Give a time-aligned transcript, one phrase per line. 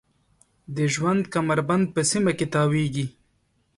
[0.75, 3.05] د ژوند کمربند په سیمه کې تاویږي.